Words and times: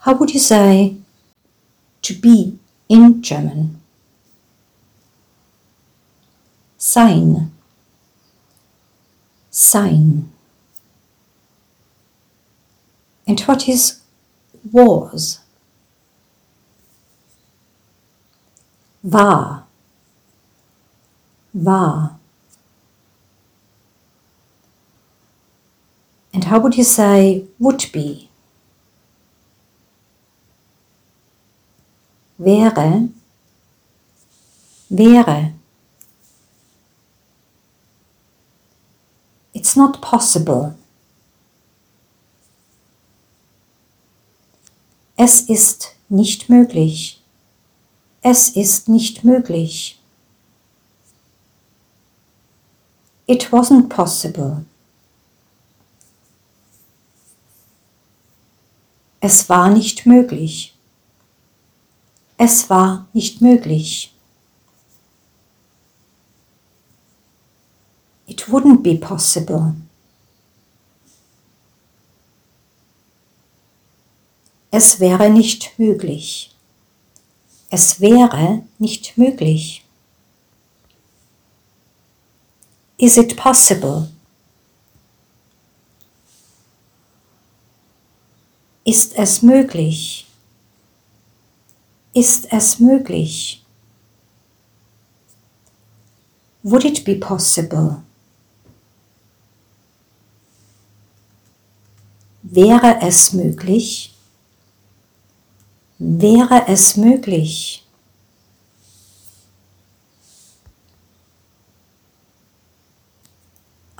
How 0.00 0.14
would 0.14 0.32
you 0.32 0.40
say 0.40 0.96
to 2.00 2.14
be 2.14 2.58
in 2.88 3.22
German? 3.22 3.82
Sein. 6.78 7.52
Sein. 9.50 10.32
And 13.26 13.40
what 13.40 13.68
is 13.68 14.00
was? 14.72 15.40
War. 19.02 19.66
War. 21.52 22.16
And 26.32 26.44
how 26.44 26.58
would 26.58 26.78
you 26.78 26.84
say 26.84 27.44
would 27.58 27.84
be? 27.92 28.29
Wäre. 32.42 33.10
Wäre. 34.88 35.52
It's 39.52 39.76
not 39.76 40.00
possible. 40.00 40.74
Es 45.16 45.42
ist 45.42 45.94
nicht 46.08 46.48
möglich. 46.48 47.22
Es 48.22 48.48
ist 48.48 48.88
nicht 48.88 49.22
möglich. 49.22 50.00
It 53.26 53.50
wasn't 53.52 53.90
possible. 53.90 54.64
Es 59.20 59.46
war 59.50 59.68
nicht 59.68 60.06
möglich. 60.06 60.74
Es 62.42 62.70
war 62.70 63.06
nicht 63.12 63.42
möglich. 63.42 64.14
It 68.26 68.48
wouldn't 68.48 68.82
be 68.82 68.94
possible. 68.94 69.74
Es 74.70 75.00
wäre 75.00 75.28
nicht 75.28 75.78
möglich. 75.78 76.56
Es 77.68 78.00
wäre 78.00 78.62
nicht 78.78 79.18
möglich. 79.18 79.84
Is 82.96 83.18
it 83.18 83.36
possible? 83.36 84.10
Ist 88.84 89.14
es 89.18 89.42
möglich? 89.42 90.29
Ist 92.12 92.52
es 92.52 92.80
möglich? 92.80 93.64
Would 96.62 96.84
it 96.84 97.04
be 97.04 97.14
possible? 97.14 98.02
Wäre 102.42 103.00
es 103.00 103.32
möglich? 103.32 104.14
Wäre 105.98 106.66
es 106.66 106.96
möglich? 106.96 107.86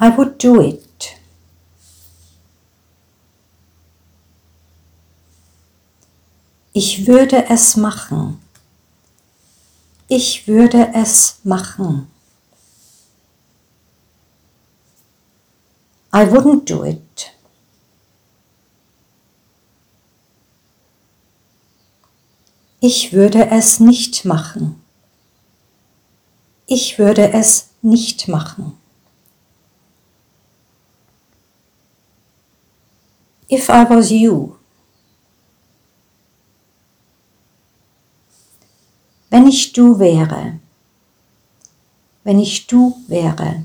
I 0.00 0.08
would 0.16 0.42
do 0.42 0.60
it. 0.60 0.89
Ich 6.72 7.06
würde 7.06 7.46
es 7.48 7.76
machen. 7.76 8.40
Ich 10.08 10.46
würde 10.46 10.92
es 10.94 11.40
machen. 11.42 12.08
I 16.12 16.26
wouldn't 16.26 16.64
do 16.68 16.84
it. 16.84 17.32
Ich 22.80 23.12
würde 23.12 23.50
es 23.50 23.78
nicht 23.78 24.24
machen. 24.24 24.82
Ich 26.66 26.98
würde 26.98 27.32
es 27.32 27.70
nicht 27.82 28.28
machen. 28.28 28.78
If 33.50 33.68
I 33.68 33.84
was 33.88 34.10
you. 34.10 34.59
Wenn 39.40 39.48
ich 39.48 39.72
du 39.72 39.98
wäre. 39.98 40.60
Wenn 42.24 42.38
ich 42.38 42.66
du 42.66 42.94
wäre. 43.06 43.64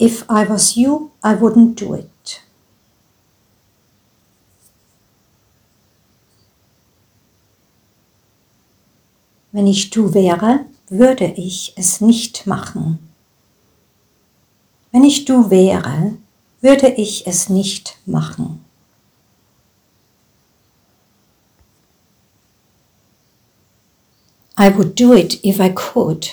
If 0.00 0.24
I 0.28 0.48
was 0.48 0.74
you, 0.74 1.12
I 1.22 1.34
wouldn't 1.40 1.76
do 1.76 1.94
it. 1.94 2.42
Wenn 9.52 9.68
ich 9.68 9.90
du 9.90 10.14
wäre, 10.14 10.66
würde 10.88 11.26
ich 11.26 11.74
es 11.76 12.00
nicht 12.00 12.48
machen. 12.48 12.98
Wenn 14.90 15.04
ich 15.04 15.24
du 15.24 15.48
wäre, 15.48 16.18
würde 16.60 16.88
ich 16.88 17.28
es 17.28 17.48
nicht 17.48 17.98
machen. 18.04 18.55
I 24.58 24.70
would 24.70 24.94
do 24.94 25.12
it 25.12 25.44
if 25.44 25.60
I 25.60 25.70
could. 25.70 26.30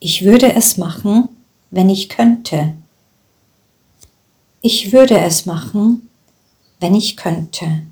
Ich 0.00 0.24
würde 0.24 0.52
es 0.52 0.76
machen, 0.76 1.28
wenn 1.70 1.88
ich 1.88 2.08
könnte. 2.08 2.74
Ich 4.60 4.92
würde 4.92 5.18
es 5.18 5.46
machen, 5.46 6.08
wenn 6.80 6.94
ich 6.94 7.16
könnte. 7.16 7.86